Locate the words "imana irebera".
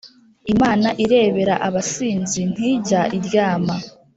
0.53-1.55